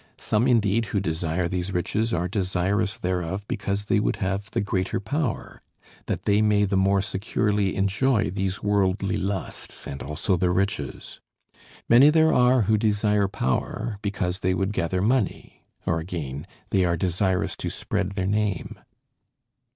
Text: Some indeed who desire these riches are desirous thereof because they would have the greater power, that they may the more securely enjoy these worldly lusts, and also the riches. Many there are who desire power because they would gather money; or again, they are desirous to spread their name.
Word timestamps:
Some 0.17 0.47
indeed 0.47 0.85
who 0.85 0.99
desire 0.99 1.47
these 1.47 1.71
riches 1.71 2.11
are 2.11 2.27
desirous 2.27 2.97
thereof 2.97 3.47
because 3.47 3.85
they 3.85 3.99
would 3.99 4.15
have 4.15 4.49
the 4.49 4.59
greater 4.59 4.99
power, 4.99 5.61
that 6.07 6.23
they 6.25 6.41
may 6.41 6.65
the 6.65 6.75
more 6.75 7.03
securely 7.03 7.75
enjoy 7.75 8.31
these 8.31 8.63
worldly 8.63 9.15
lusts, 9.17 9.85
and 9.85 10.01
also 10.01 10.37
the 10.37 10.49
riches. 10.49 11.19
Many 11.87 12.09
there 12.09 12.33
are 12.33 12.63
who 12.63 12.79
desire 12.79 13.27
power 13.27 13.99
because 14.01 14.39
they 14.39 14.55
would 14.55 14.73
gather 14.73 15.03
money; 15.03 15.61
or 15.85 15.99
again, 15.99 16.47
they 16.71 16.83
are 16.83 16.97
desirous 16.97 17.55
to 17.57 17.69
spread 17.69 18.13
their 18.13 18.25
name. 18.25 18.79